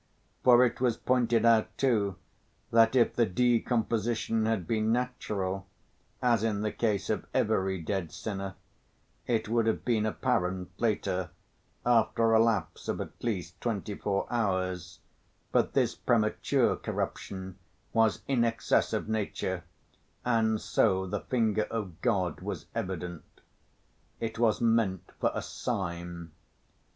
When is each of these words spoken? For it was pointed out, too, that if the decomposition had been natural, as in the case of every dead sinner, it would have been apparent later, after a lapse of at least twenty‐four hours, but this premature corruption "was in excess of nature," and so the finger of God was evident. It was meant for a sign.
For 0.43 0.65
it 0.65 0.81
was 0.81 0.97
pointed 0.97 1.45
out, 1.45 1.67
too, 1.77 2.15
that 2.71 2.95
if 2.95 3.13
the 3.13 3.27
decomposition 3.27 4.47
had 4.47 4.65
been 4.65 4.91
natural, 4.91 5.67
as 6.23 6.41
in 6.43 6.61
the 6.61 6.71
case 6.71 7.07
of 7.11 7.27
every 7.35 7.79
dead 7.79 8.11
sinner, 8.11 8.55
it 9.27 9.47
would 9.47 9.67
have 9.67 9.85
been 9.85 10.07
apparent 10.07 10.69
later, 10.81 11.29
after 11.85 12.33
a 12.33 12.39
lapse 12.43 12.87
of 12.87 12.99
at 12.99 13.23
least 13.23 13.59
twenty‐four 13.61 14.25
hours, 14.31 15.01
but 15.51 15.73
this 15.73 15.93
premature 15.93 16.75
corruption 16.77 17.59
"was 17.93 18.23
in 18.27 18.43
excess 18.43 18.93
of 18.93 19.07
nature," 19.07 19.65
and 20.25 20.59
so 20.59 21.05
the 21.05 21.21
finger 21.21 21.65
of 21.69 22.01
God 22.01 22.41
was 22.41 22.65
evident. 22.73 23.41
It 24.19 24.39
was 24.39 24.59
meant 24.61 25.11
for 25.19 25.29
a 25.35 25.43
sign. 25.43 26.31